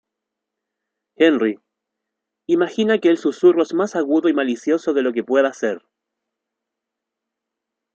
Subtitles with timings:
[1.15, 5.83] Henry...imagina que el susurro es más agudo y malicioso de lo que pueda ser.